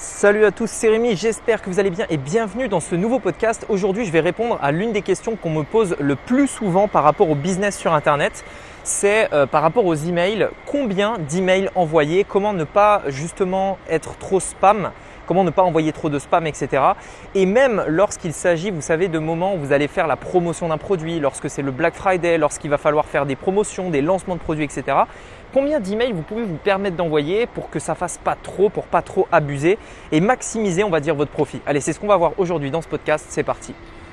Salut 0.00 0.44
à 0.44 0.52
tous, 0.52 0.70
c'est 0.70 0.88
Rémi, 0.88 1.16
j'espère 1.16 1.60
que 1.60 1.68
vous 1.68 1.80
allez 1.80 1.90
bien 1.90 2.06
et 2.08 2.18
bienvenue 2.18 2.68
dans 2.68 2.78
ce 2.78 2.94
nouveau 2.94 3.18
podcast. 3.18 3.66
Aujourd'hui, 3.68 4.04
je 4.04 4.12
vais 4.12 4.20
répondre 4.20 4.56
à 4.62 4.70
l'une 4.70 4.92
des 4.92 5.02
questions 5.02 5.34
qu'on 5.34 5.50
me 5.50 5.64
pose 5.64 5.96
le 5.98 6.14
plus 6.14 6.46
souvent 6.46 6.86
par 6.86 7.02
rapport 7.02 7.28
au 7.28 7.34
business 7.34 7.76
sur 7.76 7.92
Internet. 7.92 8.44
C'est 8.84 9.28
euh, 9.34 9.46
par 9.46 9.60
rapport 9.60 9.84
aux 9.84 9.96
emails, 9.96 10.50
combien 10.66 11.18
d'emails 11.18 11.68
envoyer, 11.74 12.22
comment 12.22 12.52
ne 12.52 12.62
pas 12.62 13.02
justement 13.08 13.76
être 13.90 14.16
trop 14.18 14.38
spam 14.38 14.92
comment 15.28 15.44
ne 15.44 15.50
pas 15.50 15.62
envoyer 15.62 15.92
trop 15.92 16.08
de 16.08 16.18
spam, 16.18 16.46
etc. 16.46 16.82
Et 17.34 17.46
même 17.46 17.84
lorsqu'il 17.86 18.32
s'agit, 18.32 18.70
vous 18.70 18.80
savez, 18.80 19.08
de 19.08 19.18
moments 19.18 19.54
où 19.54 19.58
vous 19.58 19.72
allez 19.72 19.86
faire 19.86 20.06
la 20.06 20.16
promotion 20.16 20.68
d'un 20.68 20.78
produit, 20.78 21.20
lorsque 21.20 21.50
c'est 21.50 21.62
le 21.62 21.70
Black 21.70 21.94
Friday, 21.94 22.38
lorsqu'il 22.38 22.70
va 22.70 22.78
falloir 22.78 23.04
faire 23.04 23.26
des 23.26 23.36
promotions, 23.36 23.90
des 23.90 24.00
lancements 24.00 24.34
de 24.34 24.40
produits, 24.40 24.64
etc. 24.64 24.96
Combien 25.52 25.80
d'emails 25.80 26.12
vous 26.12 26.22
pouvez 26.22 26.44
vous 26.44 26.56
permettre 26.56 26.96
d'envoyer 26.96 27.46
pour 27.46 27.70
que 27.70 27.78
ça 27.78 27.94
fasse 27.94 28.18
pas 28.18 28.36
trop, 28.42 28.70
pour 28.70 28.86
pas 28.86 29.02
trop 29.02 29.28
abuser 29.30 29.78
et 30.12 30.20
maximiser, 30.20 30.82
on 30.82 30.90
va 30.90 31.00
dire, 31.00 31.14
votre 31.14 31.30
profit? 31.30 31.60
Allez, 31.66 31.80
c'est 31.80 31.92
ce 31.92 32.00
qu'on 32.00 32.08
va 32.08 32.16
voir 32.16 32.32
aujourd'hui 32.38 32.70
dans 32.70 32.82
ce 32.82 32.88
podcast. 32.88 33.26
C'est 33.28 33.44
parti. 33.44 33.74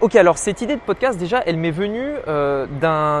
Ok, 0.00 0.16
alors 0.16 0.38
cette 0.38 0.60
idée 0.60 0.74
de 0.74 0.80
podcast, 0.80 1.18
déjà, 1.18 1.40
elle 1.46 1.56
m'est 1.56 1.70
venue 1.70 2.04
euh, 2.26 2.66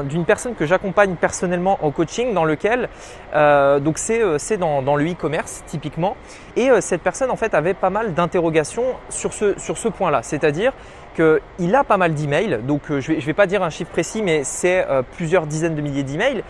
d'une 0.02 0.24
personne 0.24 0.56
que 0.56 0.66
j'accompagne 0.66 1.14
personnellement 1.14 1.78
en 1.82 1.92
coaching, 1.92 2.34
dans 2.34 2.44
lequel, 2.44 2.88
euh, 3.34 3.78
donc 3.78 3.96
c'est 3.96 4.20
euh, 4.20 4.38
dans, 4.58 4.82
dans, 4.82 4.96
le 4.96 5.08
e-commerce 5.08 5.62
typiquement, 5.66 6.16
et 6.56 6.68
cette 6.80 7.02
personne 7.02 7.30
en 7.30 7.36
fait 7.36 7.54
avait 7.54 7.74
pas 7.74 7.90
mal 7.90 8.12
d'interrogations 8.12 8.84
sur 9.08 9.32
ce, 9.32 9.58
sur 9.58 9.78
ce 9.78 9.86
point-là, 9.86 10.22
c'est-à-dire 10.22 10.72
qu'il 11.14 11.74
a 11.76 11.84
pas 11.84 11.96
mal 11.96 12.12
d'emails, 12.12 12.58
donc 12.64 12.82
je 12.88 13.12
vais, 13.12 13.20
je 13.20 13.26
vais 13.26 13.34
pas 13.34 13.46
dire 13.46 13.62
un 13.62 13.70
chiffre 13.70 13.92
précis, 13.92 14.20
mais 14.20 14.42
c'est 14.42 14.84
plusieurs 15.16 15.46
dizaines 15.46 15.76
de 15.76 15.80
milliers 15.80 16.02
d'emails, 16.02 16.42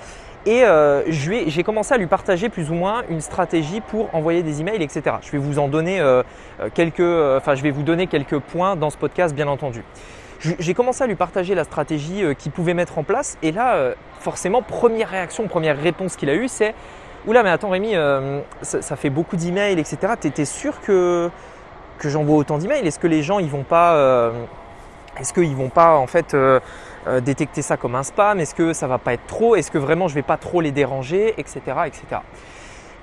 et 0.46 0.64
j'ai 1.08 1.62
commencé 1.62 1.94
à 1.94 1.98
lui 1.98 2.06
partager 2.06 2.48
plus 2.48 2.70
ou 2.70 2.74
moins 2.74 3.02
une 3.08 3.20
stratégie 3.20 3.80
pour 3.80 4.14
envoyer 4.14 4.42
des 4.42 4.60
emails, 4.60 4.82
etc. 4.82 5.16
Je 5.22 5.30
vais 5.30 5.38
vous 5.38 5.58
en 5.58 5.68
donner 5.68 6.02
quelques, 6.74 7.00
enfin 7.00 7.54
je 7.54 7.62
vais 7.62 7.70
vous 7.70 7.82
donner 7.82 8.06
quelques 8.06 8.38
points 8.38 8.76
dans 8.76 8.90
ce 8.90 8.96
podcast, 8.96 9.34
bien 9.34 9.48
entendu 9.48 9.82
j'ai 10.58 10.74
commencé 10.74 11.02
à 11.02 11.06
lui 11.06 11.14
partager 11.14 11.54
la 11.54 11.64
stratégie 11.64 12.22
euh, 12.22 12.34
qu'il 12.34 12.52
pouvait 12.52 12.74
mettre 12.74 12.98
en 12.98 13.02
place. 13.02 13.38
Et 13.42 13.52
là, 13.52 13.74
euh, 13.74 13.94
forcément, 14.20 14.62
première 14.62 15.08
réaction, 15.08 15.46
première 15.48 15.78
réponse 15.78 16.16
qu'il 16.16 16.30
a 16.30 16.34
eue, 16.34 16.48
c'est 16.48 16.74
Oula, 17.26 17.42
mais 17.42 17.50
attends, 17.50 17.70
Rémi, 17.70 17.94
euh, 17.94 18.40
ça, 18.62 18.96
fait 18.96 19.10
beaucoup 19.10 19.36
d'emails, 19.36 19.78
etc. 19.78 20.12
T'étais 20.20 20.44
sûr 20.44 20.80
que, 20.82 21.30
que 21.98 22.08
j'envoie 22.10 22.36
autant 22.36 22.58
d'emails? 22.58 22.86
Est-ce 22.86 22.98
que 22.98 23.06
les 23.06 23.22
gens, 23.22 23.38
ils 23.38 23.48
vont 23.48 23.62
pas. 23.62 24.30
est-ce 25.18 25.32
qu'ils 25.32 25.56
vont 25.56 25.70
pas, 25.70 25.96
en 25.96 26.06
fait. 26.06 26.36
Détecter 27.22 27.62
ça 27.62 27.76
comme 27.76 27.94
un 27.94 28.02
spam 28.02 28.40
Est-ce 28.40 28.54
que 28.54 28.72
ça 28.72 28.86
va 28.86 28.98
pas 28.98 29.12
être 29.14 29.26
trop 29.26 29.56
Est-ce 29.56 29.70
que 29.70 29.78
vraiment 29.78 30.08
je 30.08 30.14
vais 30.14 30.22
pas 30.22 30.36
trop 30.36 30.60
les 30.60 30.72
déranger 30.72 31.34
Etc. 31.38 31.60
etc. 31.86 32.20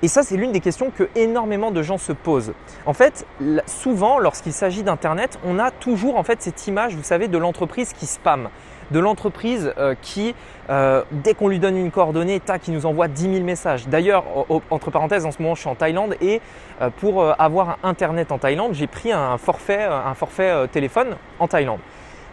Et 0.04 0.08
ça, 0.08 0.24
c'est 0.24 0.36
l'une 0.36 0.50
des 0.50 0.58
questions 0.58 0.90
que 0.90 1.08
énormément 1.14 1.70
de 1.70 1.80
gens 1.80 1.96
se 1.96 2.12
posent. 2.12 2.54
En 2.86 2.92
fait, 2.92 3.24
souvent, 3.66 4.18
lorsqu'il 4.18 4.52
s'agit 4.52 4.82
d'Internet, 4.82 5.38
on 5.46 5.60
a 5.60 5.70
toujours 5.70 6.16
en 6.16 6.24
fait 6.24 6.42
cette 6.42 6.66
image, 6.66 6.96
vous 6.96 7.04
savez, 7.04 7.28
de 7.28 7.38
l'entreprise 7.38 7.92
qui 7.92 8.06
spam, 8.06 8.48
de 8.90 8.98
l'entreprise 8.98 9.72
euh, 9.78 9.94
qui, 10.02 10.34
euh, 10.70 11.04
dès 11.12 11.34
qu'on 11.34 11.46
lui 11.46 11.60
donne 11.60 11.76
une 11.76 11.92
coordonnée, 11.92 12.40
tac, 12.40 12.62
qui 12.62 12.72
nous 12.72 12.84
envoie 12.84 13.06
10 13.06 13.32
000 13.32 13.44
messages. 13.44 13.86
D'ailleurs, 13.86 14.24
entre 14.70 14.90
parenthèses, 14.90 15.24
en 15.24 15.30
ce 15.30 15.40
moment, 15.40 15.54
je 15.54 15.60
suis 15.60 15.70
en 15.70 15.76
Thaïlande 15.76 16.16
et 16.20 16.40
euh, 16.80 16.90
pour 16.90 17.24
avoir 17.40 17.78
Internet 17.84 18.32
en 18.32 18.38
Thaïlande, 18.38 18.74
j'ai 18.74 18.88
pris 18.88 19.12
un 19.12 19.38
forfait, 19.38 19.84
un 19.84 20.14
forfait 20.14 20.66
téléphone 20.72 21.16
en 21.38 21.46
Thaïlande. 21.46 21.80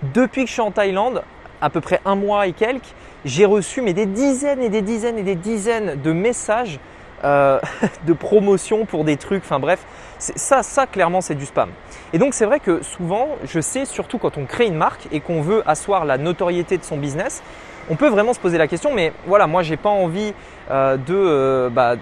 Depuis 0.01 0.43
que 0.43 0.47
je 0.47 0.53
suis 0.53 0.61
en 0.61 0.71
Thaïlande, 0.71 1.21
à 1.61 1.69
peu 1.69 1.81
près 1.81 2.01
un 2.05 2.15
mois 2.15 2.47
et 2.47 2.53
quelques, 2.53 2.93
j'ai 3.25 3.45
reçu 3.45 3.81
mais 3.81 3.93
des 3.93 4.05
dizaines 4.05 4.61
et 4.61 4.69
des 4.69 4.81
dizaines 4.81 5.17
et 5.17 5.23
des 5.23 5.35
dizaines 5.35 6.01
de 6.01 6.11
messages 6.11 6.79
euh, 7.23 7.59
de 8.07 8.13
promotion 8.13 8.85
pour 8.85 9.03
des 9.03 9.17
trucs, 9.17 9.43
enfin 9.43 9.59
bref, 9.59 9.79
ça, 10.19 10.63
ça 10.63 10.87
clairement 10.87 11.21
c'est 11.21 11.35
du 11.35 11.45
spam. 11.45 11.69
Et 12.13 12.17
donc 12.17 12.33
c'est 12.33 12.45
vrai 12.45 12.59
que 12.59 12.81
souvent, 12.81 13.29
je 13.43 13.59
sais, 13.59 13.85
surtout 13.85 14.17
quand 14.17 14.37
on 14.37 14.45
crée 14.45 14.67
une 14.67 14.75
marque 14.75 15.07
et 15.11 15.19
qu'on 15.19 15.41
veut 15.41 15.61
asseoir 15.67 16.05
la 16.05 16.17
notoriété 16.17 16.77
de 16.77 16.83
son 16.83 16.97
business, 16.97 17.43
on 17.89 17.95
peut 17.95 18.07
vraiment 18.07 18.33
se 18.33 18.39
poser 18.39 18.57
la 18.57 18.67
question, 18.67 18.93
mais 18.93 19.11
voilà, 19.25 19.47
moi 19.47 19.63
j'ai 19.63 19.75
pas 19.75 19.89
envie 19.89 20.33
euh, 20.71 20.95
de, 20.95 21.13
euh, 21.13 21.69
bah, 21.69 21.95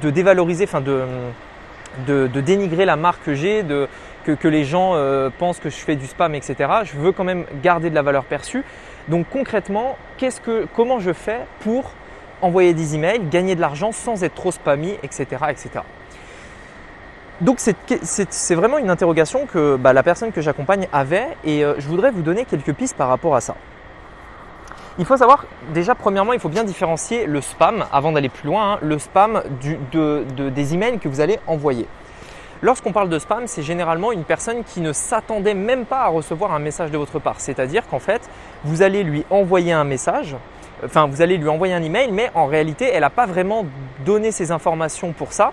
de 0.00 0.10
dévaloriser, 0.10 0.64
enfin 0.64 0.80
de, 0.80 1.02
de, 2.06 2.40
dénigrer 2.40 2.84
la 2.84 2.96
marque 2.96 3.24
que 3.24 3.34
j'ai, 3.34 3.64
que, 4.24 4.32
que, 4.32 4.48
les 4.48 4.64
gens 4.64 4.94
pensent 5.38 5.58
que 5.58 5.70
je 5.70 5.76
fais 5.76 5.96
du 5.96 6.06
spam, 6.06 6.34
etc. 6.34 6.54
Je 6.84 6.96
veux 6.96 7.12
quand 7.12 7.24
même 7.24 7.44
garder 7.62 7.90
de 7.90 7.94
la 7.94 8.02
valeur 8.02 8.24
perçue. 8.24 8.64
Donc 9.08 9.26
concrètement, 9.30 9.96
comment 10.74 11.00
je 11.00 11.12
fais 11.12 11.40
pour 11.60 11.92
envoyer 12.40 12.74
des 12.74 12.94
emails, 12.94 13.20
gagner 13.30 13.54
de 13.54 13.60
l'argent 13.60 13.92
sans 13.92 14.24
être 14.24 14.34
trop 14.34 14.50
spammy, 14.50 14.94
etc. 15.02 15.26
etc. 15.48 15.80
Donc 17.40 17.58
c'est 17.58 18.54
vraiment 18.54 18.78
une 18.78 18.90
interrogation 18.90 19.46
que 19.46 19.76
bah, 19.76 19.92
la 19.92 20.02
personne 20.02 20.30
que 20.32 20.40
j'accompagne 20.40 20.86
avait 20.92 21.26
et 21.44 21.64
euh, 21.64 21.74
je 21.78 21.88
voudrais 21.88 22.10
vous 22.10 22.22
donner 22.22 22.44
quelques 22.44 22.72
pistes 22.72 22.96
par 22.96 23.08
rapport 23.08 23.34
à 23.34 23.40
ça. 23.40 23.56
Il 24.98 25.06
faut 25.06 25.16
savoir, 25.16 25.46
déjà 25.72 25.94
premièrement, 25.94 26.34
il 26.34 26.40
faut 26.40 26.50
bien 26.50 26.64
différencier 26.64 27.26
le 27.26 27.40
spam, 27.40 27.86
avant 27.92 28.12
d'aller 28.12 28.28
plus 28.28 28.46
loin, 28.46 28.74
hein, 28.74 28.78
le 28.82 28.98
spam 28.98 29.42
des 29.62 30.74
emails 30.74 30.98
que 30.98 31.08
vous 31.08 31.20
allez 31.20 31.38
envoyer. 31.46 31.88
Lorsqu'on 32.64 32.92
parle 32.92 33.08
de 33.08 33.18
spam, 33.18 33.48
c'est 33.48 33.64
généralement 33.64 34.12
une 34.12 34.22
personne 34.22 34.62
qui 34.62 34.80
ne 34.80 34.92
s'attendait 34.92 35.54
même 35.54 35.84
pas 35.84 36.02
à 36.02 36.06
recevoir 36.06 36.54
un 36.54 36.60
message 36.60 36.92
de 36.92 36.96
votre 36.96 37.18
part. 37.18 37.40
C'est-à-dire 37.40 37.88
qu'en 37.88 37.98
fait, 37.98 38.30
vous 38.62 38.82
allez 38.82 39.02
lui 39.02 39.24
envoyer 39.30 39.72
un 39.72 39.82
message, 39.82 40.36
enfin 40.84 41.08
vous 41.08 41.22
allez 41.22 41.38
lui 41.38 41.48
envoyer 41.48 41.74
un 41.74 41.82
email, 41.82 42.12
mais 42.12 42.30
en 42.36 42.46
réalité, 42.46 42.88
elle 42.92 43.00
n'a 43.00 43.10
pas 43.10 43.26
vraiment 43.26 43.66
donné 44.06 44.30
ses 44.30 44.52
informations 44.52 45.10
pour 45.10 45.32
ça. 45.32 45.52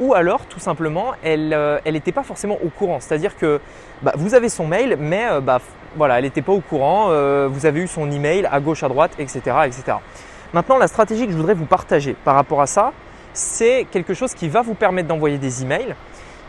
Ou 0.00 0.12
alors, 0.12 0.44
tout 0.44 0.60
simplement, 0.60 1.12
elle 1.22 1.48
n'était 1.86 2.10
euh, 2.10 2.14
pas 2.14 2.24
forcément 2.24 2.58
au 2.62 2.68
courant. 2.68 2.98
C'est-à-dire 3.00 3.38
que 3.38 3.60
bah, 4.02 4.12
vous 4.16 4.34
avez 4.34 4.50
son 4.50 4.66
mail, 4.66 4.98
mais 5.00 5.26
euh, 5.30 5.40
bah, 5.40 5.62
voilà, 5.96 6.18
elle 6.18 6.24
n'était 6.24 6.42
pas 6.42 6.52
au 6.52 6.60
courant. 6.60 7.06
Euh, 7.08 7.48
vous 7.50 7.64
avez 7.64 7.80
eu 7.80 7.88
son 7.88 8.10
email 8.10 8.46
à 8.52 8.60
gauche, 8.60 8.82
à 8.82 8.88
droite, 8.88 9.12
etc., 9.18 9.40
etc. 9.64 9.96
Maintenant, 10.52 10.76
la 10.76 10.88
stratégie 10.88 11.24
que 11.24 11.32
je 11.32 11.36
voudrais 11.38 11.54
vous 11.54 11.64
partager 11.64 12.14
par 12.22 12.34
rapport 12.34 12.60
à 12.60 12.66
ça, 12.66 12.92
c'est 13.32 13.86
quelque 13.90 14.14
chose 14.14 14.34
qui 14.34 14.48
va 14.48 14.62
vous 14.62 14.74
permettre 14.74 15.08
d'envoyer 15.08 15.38
des 15.38 15.62
emails, 15.62 15.94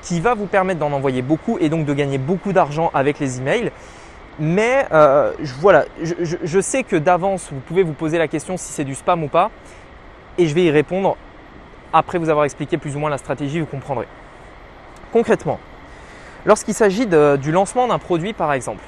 qui 0.05 0.21
va 0.21 0.35
vous 0.35 0.45
permettre 0.45 0.79
d'en 0.79 0.93
envoyer 0.93 1.21
beaucoup 1.21 1.57
et 1.59 1.67
donc 1.67 1.85
de 1.85 1.93
gagner 1.93 2.17
beaucoup 2.17 2.53
d'argent 2.53 2.91
avec 2.93 3.19
les 3.19 3.39
emails 3.39 3.71
mais 4.39 4.85
euh, 4.91 5.31
voilà, 5.59 5.85
je, 6.01 6.59
sais 6.59 6.83
que 6.83 6.95
d'avance, 6.95 7.49
vous 7.51 7.59
pouvez 7.59 7.83
vous 7.83 7.93
poser 7.93 8.17
la 8.17 8.27
question 8.27 8.57
si 8.57 8.73
c'est 8.73 8.83
du 8.83 8.95
spam 8.95 9.23
ou 9.23 9.27
pas. 9.27 9.49
Et 10.38 10.47
je 10.47 10.53
vais 10.53 10.66
y 10.66 10.71
répondre 10.71 11.16
après 11.93 12.17
vous 12.17 12.29
avoir 12.29 12.43
expliqué 12.43 12.77
plus 12.77 12.95
ou 12.97 12.99
moins 12.99 13.09
la 13.09 13.17
stratégie, 13.17 13.61
vous 13.61 13.66
comprendrez. 13.66 14.07
Concrètement, 15.13 15.59
lorsqu'il 16.45 16.73
s'agit 16.73 17.07
du 17.07 17.51
lancement 17.51 17.87
d'un 17.87 17.99
produit 17.99 18.33
par 18.33 18.51
exemple, 18.51 18.83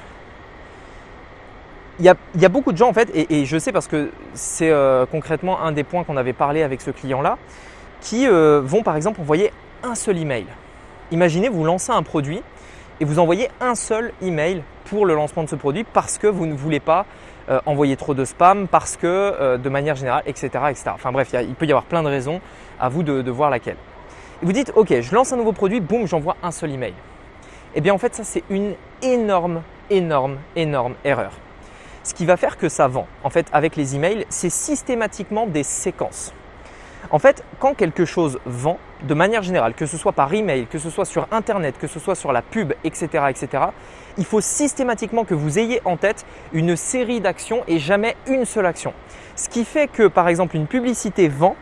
il 2.00 2.04
y, 2.04 2.44
a, 2.44 2.48
beaucoup 2.48 2.70
de 2.70 2.76
gens 2.76 2.88
en 2.88 2.92
fait, 2.92 3.10
et, 3.12 3.44
je 3.44 3.58
sais 3.58 3.72
parce 3.72 3.88
que 3.88 4.10
c'est 4.32 4.70
euh, 4.70 5.04
concrètement 5.04 5.60
un 5.60 5.72
des 5.72 5.82
points 5.82 6.04
qu'on 6.04 6.16
avait 6.16 6.32
parlé 6.32 6.62
avec 6.62 6.80
ce 6.80 6.92
client-là, 6.92 7.38
qui 8.00 8.28
euh, 8.28 8.60
vont 8.62 8.84
par 8.84 8.94
exemple 8.94 9.20
envoyer 9.20 9.52
un 9.82 9.96
seul 9.96 10.18
email. 10.18 10.46
Imaginez, 11.10 11.48
vous 11.48 11.64
lancez 11.64 11.92
un 11.92 12.02
produit 12.02 12.42
et 13.00 13.04
vous 13.04 13.18
envoyez 13.18 13.48
un 13.60 13.74
seul 13.74 14.12
email 14.20 14.62
pour 14.84 15.06
le 15.06 15.14
lancement 15.14 15.42
de 15.42 15.48
ce 15.48 15.56
produit 15.56 15.84
parce 15.84 16.18
que 16.18 16.26
vous 16.26 16.46
ne 16.46 16.54
voulez 16.54 16.80
pas 16.80 17.06
euh, 17.48 17.60
envoyer 17.64 17.96
trop 17.96 18.12
de 18.12 18.26
spam, 18.26 18.68
parce 18.68 18.98
que 18.98 19.06
euh, 19.06 19.56
de 19.56 19.68
manière 19.70 19.96
générale, 19.96 20.22
etc. 20.26 20.50
etc. 20.68 20.90
Enfin 20.92 21.12
bref, 21.12 21.30
il, 21.32 21.54
peut 21.54 21.64
y 21.64 21.72
avoir 21.72 21.84
plein 21.84 22.02
de 22.02 22.08
raisons, 22.08 22.42
à 22.78 22.90
vous 22.90 23.02
de, 23.02 23.30
voir 23.30 23.48
laquelle. 23.48 23.78
Et 24.42 24.46
vous 24.46 24.52
dites, 24.52 24.70
ok, 24.76 25.00
je 25.00 25.14
lance 25.14 25.32
un 25.32 25.36
nouveau 25.36 25.52
produit, 25.52 25.80
boum, 25.80 26.06
j'envoie 26.06 26.36
un 26.42 26.50
seul 26.50 26.72
email. 26.72 26.92
Eh 27.74 27.80
bien 27.80 27.94
en 27.94 27.98
fait, 27.98 28.14
ça 28.14 28.22
c'est 28.22 28.44
une 28.50 28.74
énorme, 29.00 29.62
énorme, 29.88 30.36
énorme 30.56 30.94
erreur. 31.04 31.32
Ce 32.02 32.12
qui 32.12 32.26
va 32.26 32.36
faire 32.36 32.58
que 32.58 32.68
ça 32.68 32.86
vend, 32.86 33.06
en 33.24 33.30
fait, 33.30 33.46
avec 33.52 33.76
les 33.76 33.96
emails, 33.96 34.26
c'est 34.28 34.50
systématiquement 34.50 35.46
des 35.46 35.62
séquences. 35.62 36.34
En 37.10 37.18
fait, 37.18 37.42
quand 37.58 37.74
quelque 37.74 38.04
chose 38.04 38.38
vend, 38.44 38.78
de 39.02 39.14
manière 39.14 39.42
générale, 39.42 39.74
que 39.74 39.86
ce 39.86 39.96
soit 39.96 40.12
par 40.12 40.32
email, 40.34 40.66
que 40.66 40.78
ce 40.78 40.90
soit 40.90 41.04
sur 41.04 41.26
Internet, 41.30 41.76
que 41.78 41.86
ce 41.86 41.98
soit 41.98 42.14
sur 42.14 42.32
la 42.32 42.42
pub, 42.42 42.74
etc., 42.84 43.24
etc., 43.30 43.64
il 44.18 44.24
faut 44.24 44.40
systématiquement 44.40 45.24
que 45.24 45.34
vous 45.34 45.58
ayez 45.58 45.80
en 45.84 45.96
tête 45.96 46.26
une 46.52 46.76
série 46.76 47.20
d'actions 47.20 47.62
et 47.68 47.78
jamais 47.78 48.16
une 48.26 48.44
seule 48.44 48.66
action. 48.66 48.92
Ce 49.36 49.48
qui 49.48 49.64
fait 49.64 49.86
que, 49.88 50.08
par 50.08 50.28
exemple, 50.28 50.56
une 50.56 50.66
publicité 50.66 51.28
vend, 51.28 51.56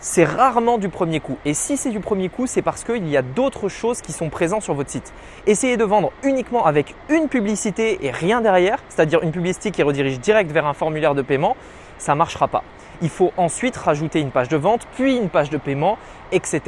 c'est 0.00 0.24
rarement 0.24 0.78
du 0.78 0.88
premier 0.88 1.20
coup. 1.20 1.38
Et 1.44 1.54
si 1.54 1.76
c'est 1.76 1.90
du 1.90 2.00
premier 2.00 2.28
coup, 2.28 2.48
c'est 2.48 2.62
parce 2.62 2.82
qu'il 2.82 3.06
y 3.08 3.16
a 3.16 3.22
d'autres 3.22 3.68
choses 3.68 4.00
qui 4.00 4.12
sont 4.12 4.30
présentes 4.30 4.62
sur 4.62 4.74
votre 4.74 4.90
site. 4.90 5.12
Essayez 5.46 5.76
de 5.76 5.84
vendre 5.84 6.10
uniquement 6.24 6.66
avec 6.66 6.96
une 7.08 7.28
publicité 7.28 8.04
et 8.04 8.10
rien 8.10 8.40
derrière, 8.40 8.82
c'est-à-dire 8.88 9.22
une 9.22 9.30
publicité 9.30 9.70
qui 9.70 9.84
redirige 9.84 10.18
direct 10.18 10.50
vers 10.50 10.66
un 10.66 10.74
formulaire 10.74 11.14
de 11.14 11.22
paiement, 11.22 11.56
ça 11.98 12.14
ne 12.14 12.18
marchera 12.18 12.48
pas 12.48 12.64
il 13.02 13.10
faut 13.10 13.32
ensuite 13.36 13.76
rajouter 13.76 14.20
une 14.20 14.30
page 14.30 14.48
de 14.48 14.56
vente, 14.56 14.86
puis 14.94 15.16
une 15.16 15.28
page 15.28 15.50
de 15.50 15.58
paiement, 15.58 15.98
etc. 16.30 16.62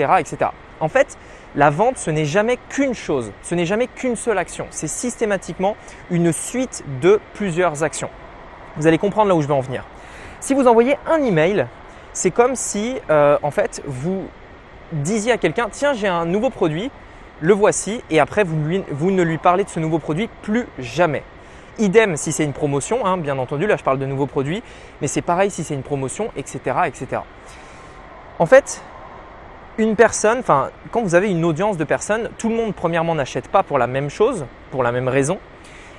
En 0.81 0.89
fait, 0.89 1.17
la 1.55 1.71
vente, 1.71 1.97
ce 1.99 2.11
n'est 2.11 2.25
jamais 2.25 2.59
qu'une 2.69 2.95
chose, 2.95 3.33
ce 3.43 3.55
n'est 3.55 3.65
jamais 3.65 3.87
qu'une 3.87 4.17
seule 4.17 4.39
action, 4.39 4.67
c'est 4.71 4.89
systématiquement 4.89 5.77
une 6.11 6.33
suite 6.33 6.85
de 7.01 7.21
plusieurs 7.35 7.83
actions. 7.85 8.11
Vous 8.77 8.87
allez 8.87 8.99
comprendre 8.99 9.29
là 9.29 9.37
où 9.37 9.43
je 9.43 9.47
vais 9.47 9.55
en 9.55 9.61
venir. 9.61 9.85
Si 10.41 10.53
vous 10.53 10.67
envoyez 10.67 10.97
un 11.07 11.23
email, 11.23 11.67
c'est 12.13 12.33
comme 12.33 12.57
si 12.57 12.97
euh, 13.09 13.39
en 13.43 13.51
fait 13.51 13.83
vous 13.87 14.25
disiez 14.93 15.33
à 15.33 15.39
quelqu'un 15.39 15.69
tiens 15.71 15.95
j'ai 15.95 16.09
un 16.09 16.27
nouveau 16.27 16.51
produit, 16.51 16.91
le 17.41 17.55
voici 17.55 18.03
et 18.11 18.21
après 18.21 18.45
vous, 18.45 19.11
ne 19.11 19.23
lui 19.23 19.39
parlez 19.39 19.65
de 19.65 19.69
ce 19.69 19.81
nouveau 19.81 19.99
produit 19.99 20.29
plus 20.43 20.67
jamais. 20.79 21.23
Idem 21.79 22.17
si 22.17 22.33
c'est 22.33 22.45
une 22.45 22.53
promotion, 22.53 23.05
hein, 23.07 23.17
bien 23.17 23.39
entendu, 23.39 23.67
là 23.67 23.77
je 23.77 23.83
parle 23.83 23.99
de 23.99 24.07
nouveaux 24.07 24.27
produits, 24.27 24.63
mais 25.01 25.09
c'est 25.09 25.23
pareil 25.23 25.51
si 25.51 25.65
c'est 25.65 25.75
une 25.75 25.83
promotion, 25.83 26.31
etc., 26.37 26.61
etc. 26.87 27.23
En 28.39 28.47
fait, 28.47 28.83
une 29.79 29.97
personne, 29.97 30.39
enfin, 30.39 30.71
quand 30.93 31.03
vous 31.03 31.15
avez 31.15 31.31
une 31.31 31.45
audience 31.45 31.77
de 31.77 31.85
personnes, 31.85 32.31
tout 32.39 32.49
le 32.49 32.55
monde, 32.55 32.75
premièrement, 32.75 33.15
n'achète 33.15 33.49
pas 33.49 33.63
pour 33.63 33.79
la 33.79 33.87
même 33.87 34.11
chose, 34.11 34.47
pour 34.71 34.83
la 34.83 34.93
même 34.93 35.09
raison. 35.09 35.39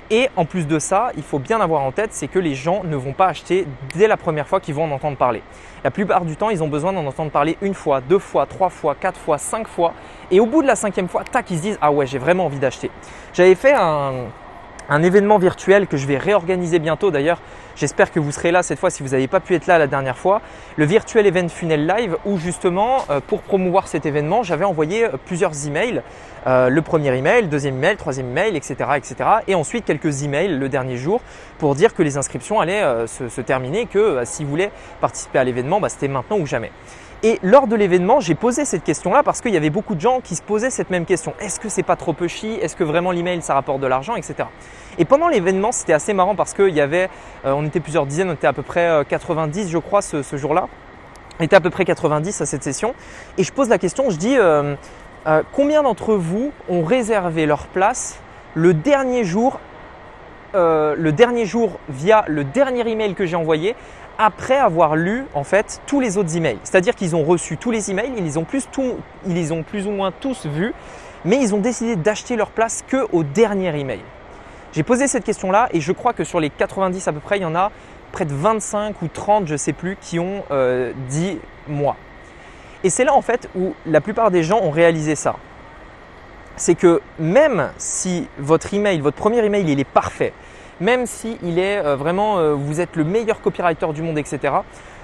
Et 0.08 0.28
en 0.36 0.44
plus 0.44 0.68
de 0.68 0.78
ça, 0.78 1.10
il 1.16 1.22
faut 1.22 1.40
bien 1.40 1.60
avoir 1.60 1.82
en 1.82 1.90
tête, 1.90 2.10
c'est 2.12 2.28
que 2.28 2.38
les 2.38 2.54
gens 2.54 2.84
ne 2.84 2.94
vont 2.94 3.12
pas 3.12 3.26
acheter 3.26 3.66
dès 3.94 4.06
la 4.06 4.16
première 4.16 4.46
fois 4.46 4.60
qu'ils 4.60 4.74
vont 4.74 4.84
en 4.84 4.92
entendre 4.92 5.16
parler. 5.16 5.42
La 5.82 5.90
plupart 5.90 6.24
du 6.24 6.36
temps, 6.36 6.48
ils 6.48 6.62
ont 6.62 6.68
besoin 6.68 6.92
d'en 6.92 7.04
entendre 7.04 7.32
parler 7.32 7.58
une 7.60 7.74
fois, 7.74 8.00
deux 8.00 8.20
fois, 8.20 8.46
trois 8.46 8.68
fois, 8.68 8.94
quatre 8.94 9.18
fois, 9.18 9.36
cinq 9.36 9.66
fois. 9.66 9.94
Et 10.30 10.38
au 10.38 10.46
bout 10.46 10.62
de 10.62 10.68
la 10.68 10.76
cinquième 10.76 11.08
fois, 11.08 11.24
tac, 11.24 11.50
ils 11.50 11.56
se 11.56 11.62
disent, 11.62 11.78
ah 11.80 11.90
ouais, 11.90 12.06
j'ai 12.06 12.18
vraiment 12.18 12.46
envie 12.46 12.60
d'acheter. 12.60 12.90
J'avais 13.32 13.56
fait 13.56 13.74
un, 13.74 14.26
un 14.88 15.02
événement 15.02 15.38
virtuel 15.38 15.86
que 15.86 15.96
je 15.96 16.06
vais 16.06 16.18
réorganiser 16.18 16.78
bientôt 16.78 17.10
d'ailleurs. 17.10 17.40
J'espère 17.76 18.10
que 18.10 18.20
vous 18.20 18.32
serez 18.32 18.52
là 18.52 18.62
cette 18.62 18.78
fois 18.78 18.90
si 18.90 19.02
vous 19.02 19.10
n'avez 19.10 19.28
pas 19.28 19.40
pu 19.40 19.54
être 19.54 19.66
là 19.66 19.78
la 19.78 19.86
dernière 19.86 20.16
fois. 20.16 20.40
Le 20.76 20.84
Virtual 20.84 21.26
Event 21.26 21.48
Funnel 21.48 21.86
Live 21.86 22.16
où 22.24 22.38
justement 22.38 23.04
euh, 23.10 23.20
pour 23.26 23.42
promouvoir 23.42 23.88
cet 23.88 24.06
événement 24.06 24.42
j'avais 24.42 24.64
envoyé 24.64 25.04
euh, 25.04 25.10
plusieurs 25.24 25.66
emails. 25.66 26.02
Euh, 26.46 26.68
le 26.68 26.80
premier 26.80 27.14
email, 27.16 27.48
deuxième 27.48 27.76
email, 27.76 27.96
troisième 27.96 28.30
email, 28.30 28.56
etc., 28.56 28.76
etc. 28.96 29.16
Et 29.48 29.56
ensuite 29.56 29.84
quelques 29.84 30.22
emails 30.22 30.56
le 30.56 30.68
dernier 30.68 30.96
jour 30.96 31.20
pour 31.58 31.74
dire 31.74 31.92
que 31.92 32.02
les 32.02 32.16
inscriptions 32.16 32.60
allaient 32.60 32.84
se, 33.06 33.40
terminer, 33.40 33.86
que 33.86 34.20
si 34.24 34.44
vous 34.44 34.50
voulez 34.50 34.70
participer 35.00 35.40
à 35.40 35.44
l'événement, 35.44 35.80
bah, 35.80 35.88
c'était 35.88 36.06
maintenant 36.06 36.38
ou 36.38 36.46
jamais. 36.46 36.70
Et 37.22 37.38
lors 37.42 37.66
de 37.66 37.74
l'événement, 37.74 38.20
j'ai 38.20 38.34
posé 38.34 38.64
cette 38.64 38.84
question-là 38.84 39.22
parce 39.22 39.40
qu'il 39.40 39.52
y 39.54 39.56
avait 39.56 39.70
beaucoup 39.70 39.94
de 39.94 40.00
gens 40.00 40.20
qui 40.20 40.36
se 40.36 40.42
posaient 40.42 40.70
cette 40.70 40.90
même 40.90 41.06
question. 41.06 41.32
Est-ce 41.40 41.58
que 41.58 41.70
c'est 41.70 41.82
pas 41.82 41.96
trop 41.96 42.12
peu 42.12 42.28
chi? 42.28 42.54
Est-ce 42.60 42.76
que 42.76 42.84
vraiment 42.84 43.10
l'email 43.10 43.40
ça 43.40 43.54
rapporte 43.54 43.80
de 43.80 43.86
l'argent, 43.86 44.16
etc. 44.16 44.48
Et 44.98 45.06
pendant 45.06 45.28
l'événement, 45.28 45.72
c'était 45.72 45.94
assez 45.94 46.12
marrant 46.12 46.34
parce 46.34 46.52
qu'il 46.52 46.74
y 46.74 46.80
avait, 46.80 47.08
euh, 47.46 47.52
on 47.52 47.64
était 47.64 47.80
plusieurs 47.80 48.06
dizaines, 48.06 48.30
on 48.30 48.34
était 48.34 48.46
à 48.46 48.52
peu 48.52 48.62
près 48.62 49.04
90, 49.08 49.66
euh, 49.66 49.68
je 49.70 49.78
crois, 49.78 50.02
ce, 50.02 50.22
jour-là. 50.36 50.68
On 51.40 51.44
était 51.44 51.56
à 51.56 51.60
peu 51.60 51.70
près 51.70 51.86
90 51.86 52.40
à 52.42 52.46
cette 52.46 52.62
session. 52.62 52.94
Et 53.38 53.44
je 53.44 53.52
pose 53.52 53.70
la 53.70 53.78
question, 53.78 54.10
je 54.10 54.16
dis, 54.16 54.36
euh, 54.38 54.74
combien 55.52 55.82
d'entre 55.82 56.14
vous 56.14 56.52
ont 56.68 56.84
réservé 56.84 57.46
leur 57.46 57.66
place 57.66 58.20
le 58.54 58.74
dernier 58.74 59.24
jour, 59.24 59.58
le 60.54 61.10
dernier 61.10 61.44
jour 61.44 61.78
via 61.90 62.24
le 62.28 62.42
dernier 62.42 62.88
email 62.88 63.14
que 63.14 63.26
j'ai 63.26 63.36
envoyé 63.36 63.74
après 64.18 64.56
avoir 64.56 64.96
lu 64.96 65.24
en 65.34 65.44
fait 65.44 65.80
tous 65.86 66.00
les 66.00 66.16
autres 66.18 66.36
emails. 66.36 66.58
C'est-à-dire 66.64 66.94
qu'ils 66.94 67.14
ont 67.16 67.24
reçu 67.24 67.56
tous 67.56 67.70
les 67.70 67.90
emails, 67.90 68.12
ils 68.16 68.24
les 68.24 68.36
ont 68.38 68.44
plus, 68.44 68.68
ils 69.26 69.34
les 69.34 69.52
ont 69.52 69.62
plus 69.62 69.86
ou 69.86 69.90
moins 69.90 70.12
tous 70.12 70.46
vus, 70.46 70.72
mais 71.24 71.38
ils 71.40 71.54
ont 71.54 71.58
décidé 71.58 71.96
d'acheter 71.96 72.36
leur 72.36 72.50
place 72.50 72.84
que 72.86 73.06
au 73.12 73.22
dernier 73.22 73.78
email. 73.78 74.00
J'ai 74.72 74.82
posé 74.82 75.08
cette 75.08 75.24
question-là 75.24 75.68
et 75.72 75.80
je 75.80 75.92
crois 75.92 76.12
que 76.12 76.24
sur 76.24 76.40
les 76.40 76.50
90 76.50 77.08
à 77.08 77.12
peu 77.12 77.20
près, 77.20 77.38
il 77.38 77.42
y 77.42 77.46
en 77.46 77.54
a 77.54 77.70
près 78.12 78.24
de 78.24 78.34
25 78.34 79.00
ou 79.02 79.08
30, 79.08 79.46
je 79.46 79.52
ne 79.52 79.56
sais 79.56 79.72
plus, 79.72 79.96
qui 80.00 80.18
ont 80.18 80.44
euh, 80.50 80.92
dit 81.08 81.38
moi. 81.68 81.96
Et 82.84 82.90
c'est 82.90 83.04
là 83.04 83.14
en 83.14 83.22
fait 83.22 83.48
où 83.56 83.74
la 83.86 84.00
plupart 84.00 84.30
des 84.30 84.42
gens 84.42 84.60
ont 84.60 84.70
réalisé 84.70 85.14
ça. 85.14 85.36
C'est 86.56 86.74
que 86.74 87.02
même 87.18 87.70
si 87.76 88.28
votre 88.38 88.72
email, 88.72 89.00
votre 89.00 89.16
premier 89.16 89.44
email, 89.44 89.70
il 89.70 89.80
est 89.80 89.84
parfait, 89.84 90.32
même 90.80 91.06
si 91.06 91.38
il 91.42 91.58
est 91.58 91.78
euh, 91.78 91.96
vraiment, 91.96 92.38
euh, 92.38 92.54
vous 92.54 92.80
êtes 92.80 92.96
le 92.96 93.04
meilleur 93.04 93.40
copywriter 93.40 93.92
du 93.92 94.02
monde, 94.02 94.18
etc., 94.18 94.54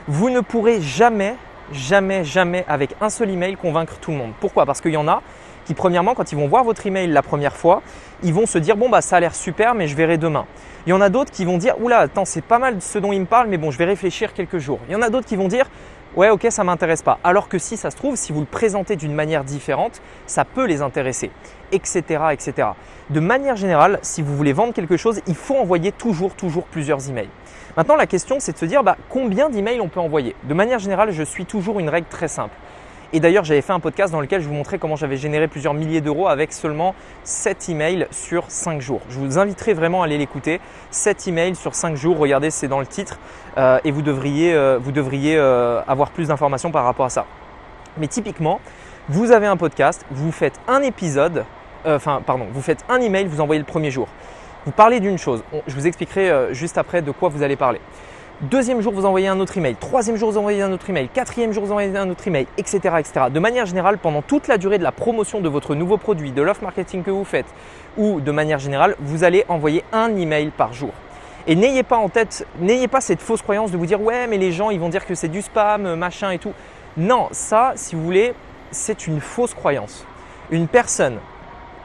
vous 0.08 0.30
ne 0.30 0.40
pourrez 0.40 0.80
jamais, 0.80 1.36
jamais, 1.72 2.24
jamais, 2.24 2.64
avec 2.68 2.94
un 3.00 3.08
seul 3.08 3.30
email, 3.30 3.56
convaincre 3.56 3.98
tout 4.00 4.10
le 4.10 4.16
monde. 4.16 4.32
Pourquoi? 4.40 4.66
Parce 4.66 4.80
qu'il 4.80 4.92
y 4.92 4.96
en 4.96 5.08
a 5.08 5.22
qui, 5.64 5.74
premièrement, 5.74 6.14
quand 6.14 6.32
ils 6.32 6.38
vont 6.38 6.48
voir 6.48 6.64
votre 6.64 6.86
email 6.86 7.06
la 7.08 7.22
première 7.22 7.56
fois, 7.56 7.82
ils 8.24 8.34
vont 8.34 8.46
se 8.46 8.58
dire 8.58 8.76
bon 8.76 8.88
bah 8.88 9.00
ça 9.00 9.16
a 9.16 9.20
l'air 9.20 9.34
super, 9.34 9.74
mais 9.74 9.86
je 9.86 9.96
verrai 9.96 10.18
demain. 10.18 10.44
Il 10.86 10.90
y 10.90 10.92
en 10.92 11.00
a 11.00 11.08
d'autres 11.08 11.30
qui 11.30 11.44
vont 11.44 11.58
dire 11.58 11.80
oula, 11.80 11.98
attends, 11.98 12.24
c'est 12.24 12.44
pas 12.44 12.58
mal 12.58 12.76
ce 12.80 12.98
dont 12.98 13.12
il 13.12 13.20
me 13.20 13.26
parle, 13.26 13.48
mais 13.48 13.58
bon, 13.58 13.70
je 13.70 13.78
vais 13.78 13.84
réfléchir 13.84 14.34
quelques 14.34 14.58
jours. 14.58 14.80
Il 14.88 14.92
y 14.92 14.96
en 14.96 15.02
a 15.02 15.10
d'autres 15.10 15.26
qui 15.26 15.36
vont 15.36 15.46
dire 15.46 15.66
ouais, 16.16 16.30
ok, 16.30 16.46
ça 16.50 16.64
m'intéresse 16.64 17.02
pas. 17.02 17.18
Alors 17.24 17.48
que 17.48 17.58
si 17.58 17.76
ça 17.76 17.90
se 17.90 17.96
trouve, 17.96 18.16
si 18.16 18.32
vous 18.32 18.40
le 18.40 18.46
présentez 18.46 18.96
d'une 18.96 19.14
manière 19.14 19.44
différente, 19.44 20.00
ça 20.26 20.44
peut 20.44 20.66
les 20.66 20.82
intéresser, 20.82 21.30
etc., 21.72 22.02
etc. 22.32 22.68
De 23.10 23.20
manière 23.20 23.56
générale, 23.56 23.98
si 24.02 24.22
vous 24.22 24.36
voulez 24.36 24.52
vendre 24.52 24.72
quelque 24.72 24.96
chose, 24.96 25.20
il 25.26 25.34
faut 25.34 25.56
envoyer 25.56 25.92
toujours, 25.92 26.34
toujours 26.34 26.64
plusieurs 26.64 27.08
emails. 27.08 27.28
Maintenant, 27.76 27.96
la 27.96 28.06
question, 28.06 28.36
c'est 28.38 28.52
de 28.52 28.58
se 28.58 28.66
dire 28.66 28.82
bah, 28.82 28.96
combien 29.08 29.48
d'emails 29.48 29.80
on 29.80 29.88
peut 29.88 30.00
envoyer? 30.00 30.36
De 30.44 30.54
manière 30.54 30.78
générale, 30.78 31.10
je 31.10 31.22
suis 31.22 31.46
toujours 31.46 31.80
une 31.80 31.88
règle 31.88 32.08
très 32.08 32.28
simple. 32.28 32.54
Et 33.14 33.20
d'ailleurs, 33.20 33.44
j'avais 33.44 33.60
fait 33.60 33.74
un 33.74 33.80
podcast 33.80 34.10
dans 34.10 34.22
lequel 34.22 34.40
je 34.40 34.48
vous 34.48 34.54
montrais 34.54 34.78
comment 34.78 34.96
j'avais 34.96 35.18
généré 35.18 35.46
plusieurs 35.46 35.74
milliers 35.74 36.00
d'euros 36.00 36.28
avec 36.28 36.50
seulement 36.50 36.94
7 37.24 37.68
emails 37.68 38.06
sur 38.10 38.44
5 38.48 38.80
jours. 38.80 39.02
Je 39.10 39.18
vous 39.18 39.38
inviterai 39.38 39.74
vraiment 39.74 40.00
à 40.00 40.06
aller 40.06 40.16
l'écouter. 40.16 40.60
7 40.90 41.28
emails 41.28 41.54
sur 41.54 41.74
5 41.74 41.94
jours, 41.94 42.16
regardez, 42.16 42.50
c'est 42.50 42.68
dans 42.68 42.80
le 42.80 42.86
titre 42.86 43.18
euh, 43.58 43.78
et 43.84 43.90
vous 43.90 44.00
devriez, 44.00 44.54
euh, 44.54 44.78
vous 44.80 44.92
devriez 44.92 45.36
euh, 45.36 45.82
avoir 45.86 46.10
plus 46.10 46.28
d'informations 46.28 46.70
par 46.70 46.84
rapport 46.84 47.04
à 47.04 47.10
ça. 47.10 47.26
Mais 47.98 48.06
typiquement, 48.06 48.60
vous 49.10 49.30
avez 49.30 49.46
un 49.46 49.58
podcast, 49.58 50.06
vous 50.10 50.32
faites 50.32 50.58
un 50.66 50.80
épisode, 50.80 51.44
enfin 51.84 52.22
pardon, 52.24 52.46
vous 52.50 52.62
faites 52.62 52.82
un 52.88 52.98
email, 52.98 53.26
vous 53.26 53.42
envoyez 53.42 53.58
le 53.58 53.66
premier 53.66 53.90
jour. 53.90 54.08
Vous 54.64 54.72
parlez 54.72 55.00
d'une 55.00 55.18
chose, 55.18 55.42
je 55.66 55.74
vous 55.74 55.86
expliquerai 55.86 56.54
juste 56.54 56.78
après 56.78 57.02
de 57.02 57.10
quoi 57.10 57.28
vous 57.28 57.42
allez 57.42 57.56
parler. 57.56 57.80
Deuxième 58.40 58.80
jour, 58.80 58.92
vous 58.92 59.04
envoyez 59.04 59.28
un 59.28 59.38
autre 59.38 59.56
email. 59.56 59.76
Troisième 59.76 60.16
jour, 60.16 60.32
vous 60.32 60.38
envoyez 60.38 60.62
un 60.62 60.72
autre 60.72 60.90
email. 60.90 61.08
Quatrième 61.08 61.52
jour, 61.52 61.64
vous 61.64 61.70
envoyez 61.70 61.96
un 61.96 62.10
autre 62.10 62.26
email, 62.26 62.48
etc., 62.58 62.80
etc. 62.98 63.26
De 63.32 63.38
manière 63.38 63.66
générale, 63.66 63.98
pendant 63.98 64.20
toute 64.20 64.48
la 64.48 64.58
durée 64.58 64.78
de 64.78 64.82
la 64.82 64.90
promotion 64.90 65.40
de 65.40 65.48
votre 65.48 65.76
nouveau 65.76 65.96
produit, 65.96 66.32
de 66.32 66.42
l'offre 66.42 66.64
marketing 66.64 67.04
que 67.04 67.12
vous 67.12 67.24
faites, 67.24 67.46
ou 67.96 68.20
de 68.20 68.32
manière 68.32 68.58
générale, 68.58 68.96
vous 68.98 69.22
allez 69.22 69.44
envoyer 69.48 69.84
un 69.92 70.16
email 70.16 70.50
par 70.50 70.72
jour. 70.72 70.90
Et 71.46 71.54
n'ayez 71.54 71.84
pas 71.84 71.98
en 71.98 72.08
tête, 72.08 72.44
n'ayez 72.58 72.88
pas 72.88 73.00
cette 73.00 73.20
fausse 73.20 73.42
croyance 73.42 73.70
de 73.70 73.76
vous 73.76 73.86
dire 73.86 74.00
ouais, 74.00 74.26
mais 74.26 74.38
les 74.38 74.50
gens, 74.50 74.70
ils 74.70 74.80
vont 74.80 74.88
dire 74.88 75.06
que 75.06 75.14
c'est 75.14 75.28
du 75.28 75.42
spam, 75.42 75.94
machin 75.94 76.32
et 76.32 76.38
tout. 76.38 76.52
Non, 76.96 77.28
ça, 77.30 77.74
si 77.76 77.94
vous 77.94 78.02
voulez, 78.02 78.34
c'est 78.72 79.06
une 79.06 79.20
fausse 79.20 79.54
croyance. 79.54 80.04
Une 80.50 80.66
personne, 80.66 81.18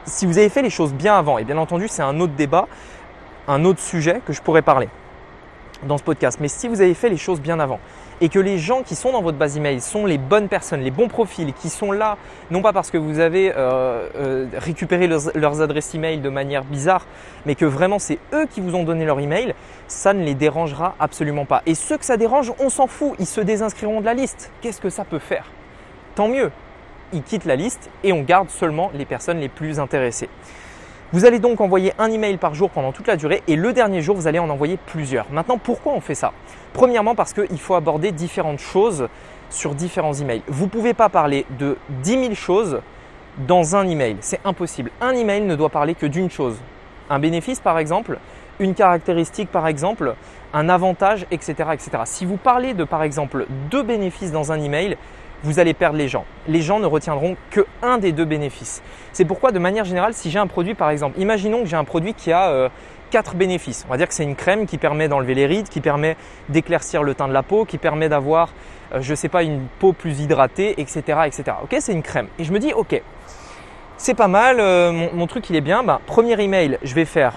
si 0.06 0.26
vous 0.26 0.38
avez 0.38 0.48
fait 0.48 0.62
les 0.62 0.70
choses 0.70 0.92
bien 0.92 1.16
avant, 1.16 1.38
et 1.38 1.44
bien 1.44 1.56
entendu, 1.56 1.86
c'est 1.86 2.02
un 2.02 2.18
autre 2.18 2.32
débat, 2.32 2.66
un 3.46 3.64
autre 3.64 3.80
sujet 3.80 4.22
que 4.26 4.32
je 4.32 4.42
pourrais 4.42 4.62
parler 4.62 4.88
dans 5.82 5.98
ce 5.98 6.02
podcast. 6.02 6.38
Mais 6.40 6.48
si 6.48 6.68
vous 6.68 6.80
avez 6.80 6.94
fait 6.94 7.08
les 7.08 7.16
choses 7.16 7.40
bien 7.40 7.60
avant 7.60 7.80
et 8.20 8.28
que 8.28 8.38
les 8.38 8.58
gens 8.58 8.82
qui 8.82 8.94
sont 8.94 9.12
dans 9.12 9.22
votre 9.22 9.38
base 9.38 9.56
email 9.56 9.80
sont 9.80 10.04
les 10.04 10.18
bonnes 10.18 10.48
personnes, 10.48 10.80
les 10.80 10.90
bons 10.90 11.08
profils, 11.08 11.52
qui 11.52 11.68
sont 11.68 11.92
là, 11.92 12.16
non 12.50 12.62
pas 12.62 12.72
parce 12.72 12.90
que 12.90 12.98
vous 12.98 13.20
avez 13.20 13.52
euh, 13.56 14.08
euh, 14.16 14.46
récupéré 14.56 15.06
leurs, 15.06 15.60
adresses 15.62 15.94
email 15.94 16.18
de 16.18 16.28
manière 16.28 16.64
bizarre, 16.64 17.06
mais 17.46 17.54
que 17.54 17.64
vraiment 17.64 17.98
c'est 17.98 18.18
eux 18.32 18.46
qui 18.46 18.60
vous 18.60 18.74
ont 18.74 18.84
donné 18.84 19.04
leur 19.04 19.20
email, 19.20 19.54
ça 19.86 20.12
ne 20.12 20.24
les 20.24 20.34
dérangera 20.34 20.96
absolument 20.98 21.44
pas. 21.44 21.62
Et 21.66 21.74
ceux 21.74 21.96
que 21.96 22.04
ça 22.04 22.16
dérange, 22.16 22.52
on 22.58 22.70
s'en 22.70 22.86
fout, 22.86 23.14
ils 23.18 23.26
se 23.26 23.40
désinscriront 23.40 24.00
de 24.00 24.06
la 24.06 24.14
liste. 24.14 24.50
Qu'est-ce 24.60 24.80
que 24.80 24.90
ça 24.90 25.04
peut 25.04 25.20
faire? 25.20 25.46
Tant 26.14 26.28
mieux, 26.28 26.50
ils 27.12 27.22
quittent 27.22 27.44
la 27.44 27.56
liste 27.56 27.90
et 28.02 28.12
on 28.12 28.22
garde 28.22 28.50
seulement 28.50 28.90
les 28.94 29.04
personnes 29.04 29.38
les 29.38 29.48
plus 29.48 29.78
intéressées. 29.78 30.28
Vous 31.10 31.24
allez 31.24 31.38
donc 31.38 31.62
envoyer 31.62 31.94
un 31.98 32.10
email 32.10 32.36
par 32.36 32.54
jour 32.54 32.68
pendant 32.68 32.92
toute 32.92 33.06
la 33.06 33.16
durée 33.16 33.42
et 33.48 33.56
le 33.56 33.72
dernier 33.72 34.02
jour, 34.02 34.14
vous 34.14 34.26
allez 34.26 34.38
en 34.38 34.50
envoyer 34.50 34.76
plusieurs. 34.76 35.24
Maintenant, 35.32 35.56
pourquoi 35.56 35.94
on 35.94 36.02
fait 36.02 36.14
ça? 36.14 36.34
Premièrement, 36.74 37.14
parce 37.14 37.32
qu'il 37.32 37.58
faut 37.58 37.74
aborder 37.74 38.12
différentes 38.12 38.58
choses 38.58 39.08
sur 39.48 39.74
différents 39.74 40.12
emails. 40.12 40.42
Vous 40.48 40.66
ne 40.66 40.70
pouvez 40.70 40.92
pas 40.92 41.08
parler 41.08 41.46
de 41.58 41.78
10 42.02 42.10
000 42.10 42.34
choses 42.34 42.82
dans 43.38 43.74
un 43.74 43.88
email. 43.88 44.18
C'est 44.20 44.40
impossible. 44.44 44.90
Un 45.00 45.12
email 45.12 45.40
ne 45.40 45.56
doit 45.56 45.70
parler 45.70 45.94
que 45.94 46.04
d'une 46.04 46.30
chose. 46.30 46.58
Un 47.08 47.18
bénéfice, 47.18 47.60
par 47.60 47.78
exemple, 47.78 48.18
une 48.58 48.74
caractéristique, 48.74 49.50
par 49.50 49.66
exemple, 49.66 50.14
un 50.52 50.68
avantage, 50.68 51.24
etc., 51.30 51.70
etc. 51.72 51.90
Si 52.04 52.26
vous 52.26 52.36
parlez 52.36 52.74
de, 52.74 52.84
par 52.84 53.02
exemple, 53.02 53.46
deux 53.70 53.82
bénéfices 53.82 54.30
dans 54.30 54.52
un 54.52 54.60
email, 54.60 54.98
vous 55.42 55.58
allez 55.58 55.74
perdre 55.74 55.96
les 55.96 56.08
gens. 56.08 56.24
Les 56.46 56.62
gens 56.62 56.80
ne 56.80 56.86
retiendront 56.86 57.36
que 57.50 57.66
un 57.82 57.98
des 57.98 58.12
deux 58.12 58.24
bénéfices. 58.24 58.82
C'est 59.12 59.24
pourquoi, 59.24 59.52
de 59.52 59.58
manière 59.58 59.84
générale, 59.84 60.14
si 60.14 60.30
j'ai 60.30 60.38
un 60.38 60.46
produit, 60.46 60.74
par 60.74 60.90
exemple, 60.90 61.18
imaginons 61.20 61.62
que 61.62 61.68
j'ai 61.68 61.76
un 61.76 61.84
produit 61.84 62.14
qui 62.14 62.32
a 62.32 62.48
euh, 62.48 62.68
quatre 63.10 63.34
bénéfices. 63.34 63.84
On 63.88 63.90
va 63.90 63.96
dire 63.96 64.08
que 64.08 64.14
c'est 64.14 64.24
une 64.24 64.36
crème 64.36 64.66
qui 64.66 64.78
permet 64.78 65.08
d'enlever 65.08 65.34
les 65.34 65.46
rides, 65.46 65.68
qui 65.68 65.80
permet 65.80 66.16
d'éclaircir 66.48 67.02
le 67.02 67.14
teint 67.14 67.28
de 67.28 67.32
la 67.32 67.42
peau, 67.42 67.64
qui 67.64 67.78
permet 67.78 68.08
d'avoir, 68.08 68.50
euh, 68.92 69.00
je 69.00 69.10
ne 69.10 69.16
sais 69.16 69.28
pas, 69.28 69.42
une 69.42 69.66
peau 69.78 69.92
plus 69.92 70.20
hydratée, 70.20 70.80
etc., 70.80 71.20
etc. 71.26 71.44
C'est 71.78 71.92
une 71.92 72.02
crème. 72.02 72.28
Et 72.38 72.44
je 72.44 72.52
me 72.52 72.58
dis, 72.58 72.72
ok, 72.72 73.00
c'est 73.96 74.14
pas 74.14 74.28
mal, 74.28 74.58
euh, 74.60 75.08
mon, 75.12 75.26
truc 75.26 75.50
il 75.50 75.56
est 75.56 75.60
bien. 75.60 75.82
Bah, 75.82 76.00
premier 76.06 76.40
email, 76.40 76.78
je 76.82 76.94
vais 76.94 77.04
faire 77.04 77.34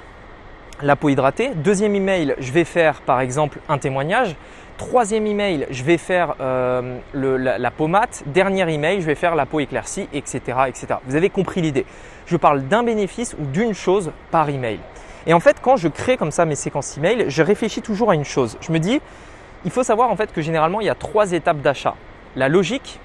la 0.82 0.96
peau 0.96 1.10
hydratée. 1.10 1.52
Deuxième 1.56 1.96
email, 1.96 2.36
je 2.40 2.52
vais 2.52 2.64
faire 2.64 3.02
par 3.02 3.22
exemple 3.22 3.60
un 3.70 3.78
témoignage. 3.78 4.36
Troisième 4.78 5.28
email, 5.28 5.68
je 5.70 5.84
vais 5.84 5.98
faire 5.98 6.36
euh, 6.42 6.98
la, 7.14 7.58
la, 7.58 7.72
peau 7.72 7.88
mate. 7.88 8.24
Dernier 8.26 8.72
email, 8.74 9.02
je 9.02 9.06
vais 9.06 9.16
faire 9.16 9.36
la 9.36 9.46
peau 9.46 9.60
éclaircie, 9.60 10.08
etc., 10.12 10.40
etc. 10.68 10.88
Vous 11.06 11.16
avez 11.16 11.30
compris 11.30 11.62
l'idée. 11.62 11.86
Je 12.26 12.38
parle 12.38 12.64
d'un 12.64 12.82
bénéfice 12.82 13.36
ou 13.40 13.46
d'une 13.46 13.74
chose 13.74 14.12
par 14.32 14.50
email. 14.50 14.80
Et 15.28 15.34
en 15.34 15.40
fait, 15.40 15.58
quand 15.62 15.78
je 15.78 15.88
crée 15.88 16.18
comme 16.18 16.32
ça 16.32 16.46
mes 16.46 16.56
séquences 16.56 16.98
email, 16.98 17.26
je 17.28 17.44
réfléchis 17.44 17.82
toujours 17.82 18.10
à 18.10 18.16
une 18.16 18.26
chose. 18.26 18.58
Je 18.62 18.72
me 18.72 18.80
dis, 18.80 19.00
il 19.66 19.72
faut 19.72 19.84
savoir 19.84 20.10
en 20.10 20.16
fait 20.16 20.32
que 20.34 20.42
généralement 20.42 20.82
il 20.82 20.88
y 20.88 20.90
a 20.90 20.96
trois 20.96 21.32
étapes 21.32 21.62
d'achat. 21.62 21.96
La 22.36 22.50
logique, 22.50 23.00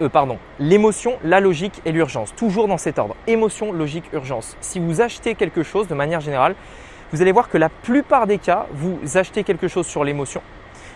euh, 0.00 0.08
pardon, 0.08 0.38
l'émotion, 0.58 1.18
la 1.24 1.40
logique 1.40 1.80
et 1.84 1.92
l'urgence. 1.92 2.34
Toujours 2.34 2.68
dans 2.68 2.78
cet 2.78 2.98
ordre. 2.98 3.16
Émotion, 3.26 3.72
logique, 3.72 4.04
urgence. 4.12 4.56
Si 4.60 4.78
vous 4.78 5.00
achetez 5.00 5.34
quelque 5.34 5.62
chose 5.62 5.88
de 5.88 5.94
manière 5.94 6.20
générale, 6.20 6.54
vous 7.12 7.22
allez 7.22 7.32
voir 7.32 7.48
que 7.48 7.58
la 7.58 7.68
plupart 7.68 8.26
des 8.26 8.38
cas, 8.38 8.66
vous 8.72 8.98
achetez 9.14 9.42
quelque 9.42 9.66
chose 9.66 9.86
sur 9.86 10.04
l'émotion. 10.04 10.42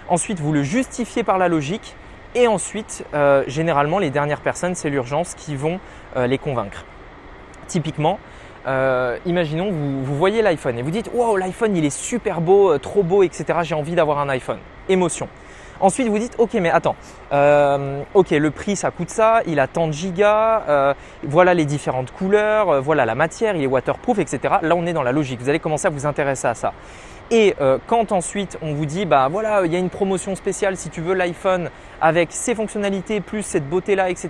Ensuite, 0.09 0.40
vous 0.40 0.52
le 0.52 0.62
justifiez 0.62 1.25
par 1.25 1.38
la 1.38 1.49
logique. 1.49 1.97
Et 2.35 2.47
ensuite, 2.47 3.04
euh, 3.12 3.44
généralement, 3.47 3.99
les 3.99 4.11
dernières 4.11 4.40
personnes, 4.40 4.75
c'est 4.75 4.88
l'urgence 4.88 5.35
qui 5.35 5.54
vont 5.56 5.80
euh, 6.16 6.26
les 6.26 6.38
convaincre. 6.38 6.85
Typiquement, 7.66 8.18
imaginons, 9.26 9.71
vous, 9.71 10.04
vous 10.04 10.16
voyez 10.16 10.40
l'iPhone 10.40 10.78
et 10.78 10.82
vous 10.82 10.90
dites 10.90 11.11
Wow, 11.12 11.37
l'iPhone 11.37 11.76
il 11.76 11.85
est 11.85 11.90
super 11.90 12.40
beau, 12.40 12.78
trop 12.78 13.02
beau, 13.02 13.23
etc. 13.23 13.59
J'ai 13.62 13.75
envie 13.75 13.94
d'avoir 13.94 14.18
un 14.18 14.28
iPhone. 14.28 14.59
Émotion. 14.88 15.28
Ensuite, 15.82 16.06
vous 16.06 16.18
dites 16.20 16.36
Ok, 16.38 16.54
mais 16.54 16.70
attends, 16.70 16.94
euh, 17.32 18.02
ok, 18.14 18.30
le 18.30 18.50
prix 18.52 18.76
ça 18.76 18.92
coûte 18.92 19.10
ça, 19.10 19.40
il 19.48 19.58
a 19.58 19.66
tant 19.66 19.88
de 19.88 19.92
gigas, 19.92 20.62
euh, 20.68 20.94
voilà 21.24 21.54
les 21.54 21.64
différentes 21.64 22.12
couleurs, 22.12 22.70
euh, 22.70 22.80
voilà 22.80 23.04
la 23.04 23.16
matière, 23.16 23.56
il 23.56 23.64
est 23.64 23.66
waterproof, 23.66 24.20
etc. 24.20 24.54
Là, 24.62 24.76
on 24.76 24.86
est 24.86 24.92
dans 24.92 25.02
la 25.02 25.10
logique. 25.10 25.40
Vous 25.40 25.48
allez 25.48 25.58
commencer 25.58 25.88
à 25.88 25.90
vous 25.90 26.06
intéresser 26.06 26.46
à 26.46 26.54
ça. 26.54 26.72
Et 27.32 27.54
quand 27.86 28.12
ensuite 28.12 28.58
on 28.60 28.74
vous 28.74 28.84
dit 28.84 29.06
bah 29.06 29.28
voilà 29.30 29.64
il 29.64 29.72
y 29.72 29.76
a 29.76 29.78
une 29.78 29.88
promotion 29.88 30.34
spéciale 30.34 30.76
si 30.76 30.90
tu 30.90 31.00
veux 31.00 31.14
l'iPhone 31.14 31.70
avec 31.98 32.28
ces 32.30 32.54
fonctionnalités 32.54 33.22
plus 33.22 33.42
cette 33.42 33.66
beauté 33.66 33.94
là 33.94 34.10
etc. 34.10 34.28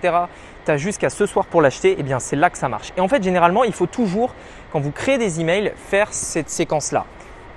Tu 0.65 0.71
as 0.71 0.77
jusqu'à 0.77 1.11
ce 1.11 1.27
soir 1.27 1.47
pour 1.47 1.63
l'acheter. 1.63 1.93
Et 1.93 1.97
eh 1.99 2.03
bien 2.05 2.21
c'est 2.21 2.37
là 2.37 2.49
que 2.49 2.59
ça 2.59 2.69
marche. 2.69 2.93
Et 2.97 3.01
en 3.01 3.09
fait 3.09 3.21
généralement 3.21 3.65
il 3.65 3.73
faut 3.73 3.87
toujours 3.87 4.35
quand 4.73 4.79
vous 4.79 4.93
créez 4.93 5.19
des 5.19 5.41
emails 5.41 5.73
faire 5.75 6.13
cette 6.13 6.49
séquence 6.49 6.93
là. 6.93 7.05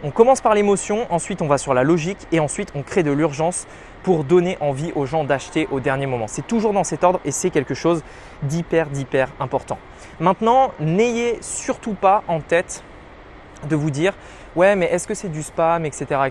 On 0.05 0.11
commence 0.11 0.39
par 0.39 0.53
l'émotion, 0.53 1.07
ensuite 1.09 1.41
on 1.41 1.47
va 1.47 1.57
sur 1.57 1.73
la 1.73 1.83
logique 1.83 2.27
et 2.31 2.39
ensuite 2.39 2.71
on 2.75 2.83
crée 2.83 3.01
de 3.01 3.09
l'urgence 3.09 3.65
pour 4.03 4.23
donner 4.23 4.55
envie 4.59 4.91
aux 4.93 5.07
gens 5.07 5.23
d'acheter 5.23 5.67
au 5.71 5.79
dernier 5.79 6.05
moment. 6.05 6.27
C'est 6.27 6.45
toujours 6.45 6.73
dans 6.73 6.83
cet 6.83 7.03
ordre 7.03 7.19
et 7.25 7.31
c'est 7.31 7.49
quelque 7.49 7.73
chose 7.73 8.03
d'hyper 8.43 8.85
d'hyper 8.91 9.29
important. 9.39 9.79
Maintenant, 10.19 10.73
n'ayez 10.79 11.39
surtout 11.41 11.95
pas 11.95 12.23
en 12.27 12.39
tête 12.39 12.83
de 13.67 13.75
vous 13.75 13.89
dire 13.89 14.13
ouais 14.55 14.75
mais 14.75 14.85
est-ce 14.85 15.07
que 15.07 15.15
c'est 15.15 15.29
du 15.29 15.41
spam 15.41 15.87
etc 15.87 16.21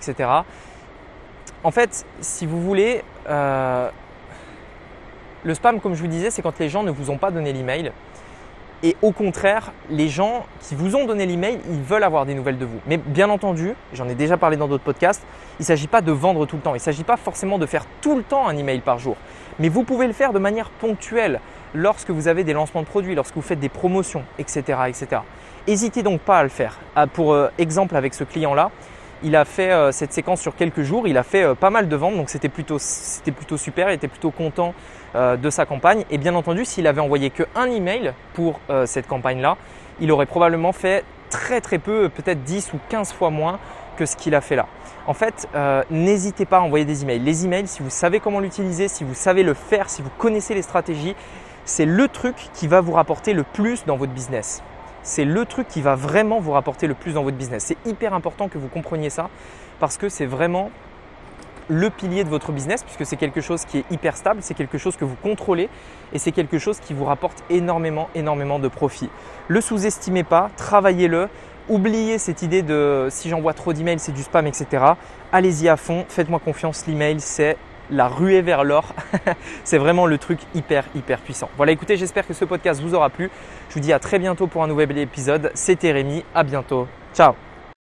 en 1.65 1.71
fait 1.73 2.07
si 2.21 2.47
vous 2.47 2.63
voulez 2.63 3.03
euh, 3.29 3.91
le 5.43 5.55
spam 5.55 5.81
comme 5.81 5.95
je 5.95 6.01
vous 6.01 6.07
disais 6.07 6.31
c'est 6.31 6.43
quand 6.43 6.61
les 6.61 6.69
gens 6.69 6.85
ne 6.85 6.93
vous 6.93 7.11
ont 7.11 7.19
pas 7.19 7.33
donné 7.33 7.53
l'email 7.53 7.91
et 8.83 8.97
au 9.03 9.13
contraire 9.13 9.73
les 9.91 10.09
gens 10.09 10.47
qui 10.61 10.75
vous 10.75 10.97
ont 10.97 11.07
donné 11.07 11.27
l'email 11.27 11.59
ils 11.71 11.83
veulent 11.83 12.05
avoir 12.05 12.27
des 12.27 12.35
nouvelles 12.35 12.59
de 12.59 12.65
vous. 12.65 12.81
Mais 12.87 12.97
bien 12.97 13.31
entendu 13.31 13.75
j'en 13.93 14.09
ai 14.09 14.15
déjà 14.15 14.37
parlé 14.37 14.57
dans 14.57 14.69
d'autres 14.69 14.85
podcasts 14.85 15.23
il 15.59 15.63
ne 15.63 15.67
s'agit 15.67 15.87
pas 15.87 16.01
de 16.01 16.11
vendre 16.11 16.47
tout 16.47 16.57
le 16.57 16.63
temps. 16.63 16.73
Il 16.73 16.79
ne 16.79 16.83
s'agit 16.83 17.05
pas 17.05 17.17
forcément 17.17 17.59
de 17.59 17.67
faire 17.67 17.87
tout 18.01 18.17
le 18.17 18.25
temps 18.25 18.49
un 18.49 18.57
email 18.57 18.81
par 18.81 18.99
jour. 18.99 19.17
Mais 19.61 19.69
vous 19.69 19.85
pouvez 19.85 20.09
le 20.09 20.13
faire 20.13 20.33
de 20.33 20.41
manière 20.41 20.71
ponctuelle 20.71 21.41
lorsque 21.75 22.11
vous 22.11 22.27
avez 22.27 22.43
des 22.43 22.53
lancements 22.53 22.83
de 22.83 22.87
produits 22.87 23.15
lorsque 23.15 23.35
vous 23.37 23.43
faites 23.43 23.61
des 23.61 23.69
promotions 23.69 24.25
etc 24.39 24.79
etc 24.89 25.23
N'hésitez 25.67 26.03
donc 26.03 26.21
pas 26.21 26.39
à 26.39 26.43
le 26.43 26.51
faire. 26.51 26.79
Ah, 26.95 27.07
pour 27.07 27.33
euh, 27.33 27.49
exemple 27.57 27.97
avec 27.97 28.13
ce 28.13 28.23
client-là, 28.23 28.71
il 29.23 29.35
a 29.35 29.47
fait 29.47 29.73
euh, 29.73 29.93
cette 29.93 30.13
séquence 30.13 30.41
sur 30.43 30.55
quelques 30.55 30.83
jours, 30.83 31.09
il 31.09 31.17
a 31.17 31.23
fait 31.23 31.43
euh, 31.43 31.55
pas 31.55 31.71
mal 31.71 31.89
de 31.89 31.97
ventes, 31.97 32.17
donc 32.17 32.29
c'était 32.29 32.51
plutôt, 32.51 32.79
c'était 32.79 33.33
plutôt 33.33 33.57
super, 33.57 33.89
il 33.89 33.95
était 33.95 34.09
plutôt 34.09 34.31
content 34.31 34.75
de 35.15 35.51
sa 35.51 35.67
campagne. 35.67 36.05
Et 36.11 36.19
bien 36.19 36.35
entendu, 36.35 36.65
s'il 36.65 36.87
avait 36.87 37.01
envoyé 37.01 37.31
que 37.31 37.45
un 37.55 37.67
email 37.67 38.13
pour 38.35 38.61
cette 38.87 39.07
campagne-là, 39.07 39.57
il 40.01 40.11
aurait 40.11 40.27
probablement 40.27 40.73
fait 40.73 41.05
très 41.31 41.61
très 41.61 41.79
peu, 41.79 42.09
peut-être 42.09 42.43
10 42.45 42.73
ou 42.75 42.79
15 42.89 43.13
fois 43.13 43.31
moins 43.31 43.59
que 43.97 44.07
ce 44.07 44.17
qu'il 44.17 44.35
a 44.35 44.41
fait 44.41 44.57
là. 44.57 44.67
En 45.07 45.15
fait, 45.15 45.49
n'hésitez 45.91 46.47
pas 46.47 46.59
à 46.59 46.61
envoyer 46.61 46.85
des 46.85 47.03
emails. 47.03 47.21
Les 47.21 47.45
emails, 47.45 47.69
si 47.69 47.83
vous 47.83 47.91
savez 47.91 48.21
comment 48.21 48.41
l'utiliser, 48.41 48.89
si 48.89 49.05
vous 49.05 49.15
savez 49.15 49.43
le 49.43 49.55
faire, 49.55 49.89
si 49.89 50.03
vous 50.03 50.11
connaissez 50.19 50.55
les 50.55 50.63
stratégies, 50.63 51.15
c'est 51.65 51.87
le 51.87 52.09
truc 52.09 52.35
qui 52.53 52.67
va 52.67 52.81
vous 52.81 52.93
rapporter 52.93 53.33
le 53.33 53.43
plus 53.43 53.85
dans 53.87 53.97
votre 53.97 54.13
business 54.13 54.63
c'est 55.05 55.27
le 55.27 55.45
truc 55.45 55.69
qui 55.69 55.83
va 55.83 55.95
vraiment 55.95 56.41
vous 56.41 56.53
rapporter 56.53 56.87
le 56.89 56.95
plus 56.95 57.13
dans 57.13 57.23
votre 57.23 57.37
business. 57.37 57.65
C'est 57.65 57.89
hyper 57.89 58.15
important 58.15 58.49
que 58.49 58.59
vous 58.59 58.69
compreniez 58.69 59.11
ça 59.11 59.29
parce 59.79 59.99
que 59.99 60.09
c'est 60.09 60.27
vraiment 60.27 60.71
le 61.69 61.91
pilier 61.91 62.25
de 62.25 62.29
votre 62.29 62.53
business 62.53 62.83
puisque 62.83 63.07
c'est 63.07 63.17
quelque 63.17 63.41
chose 63.41 63.65
qui 63.65 63.79
est 63.79 63.85
hyper 63.91 64.17
stable, 64.17 64.41
c'est 64.43 64.55
quelque 64.55 64.79
chose 64.79 64.97
que 64.97 65.05
vous 65.05 65.17
contrôlez 65.23 65.69
et 66.13 66.19
c'est 66.19 66.33
quelque 66.33 66.59
chose 66.59 66.79
qui 66.81 66.95
vous 66.95 67.05
rapporte 67.05 67.43
énormément, 67.51 68.09
énormément 68.15 68.59
de 68.59 68.69
profit. 68.69 69.11
Le 69.49 69.61
sous-estimez 69.61 70.25
pas, 70.25 70.51
travaillez-le. 70.57 71.29
Oubliez 71.69 72.19
cette 72.19 72.43
idée 72.43 72.63
de 72.63 73.09
si 73.11 73.31
j'envoie 73.31 73.55
trop 73.55 73.73
d'emails, 73.73 73.99
c'est 73.99 74.13
du 74.13 74.23
spam, 74.23 74.47
etc. 74.47 74.85
Allez-y 75.33 75.69
à 75.69 75.77
fond, 75.77 76.05
faites-moi 76.09 76.39
confiance, 76.39 76.87
l'email 76.87 77.21
c'est 77.21 77.57
la 77.91 78.09
ruée 78.09 78.43
vers 78.43 78.65
l'or. 78.65 78.95
c'est 79.65 79.79
vraiment 79.79 80.07
le 80.07 80.19
truc 80.19 80.41
hyper, 80.55 80.85
hyper 80.95 81.21
puissant. 81.21 81.49
Voilà, 81.57 81.73
écoutez, 81.73 81.97
j'espère 81.97 82.27
que 82.27 82.35
ce 82.35 82.45
podcast 82.45 82.83
vous 82.83 82.95
aura 82.95 83.11
plu. 83.11 83.31
Je 83.69 83.75
vous 83.75 83.81
dis 83.81 83.93
à 83.93 83.99
très 83.99 84.19
bientôt 84.19 84.47
pour 84.47 84.63
un 84.63 84.67
nouvel 84.67 84.97
épisode. 84.99 85.51
C'était 85.55 85.93
Rémi, 85.93 86.25
à 86.35 86.45
bientôt. 86.45 86.87
Ciao 87.15 87.35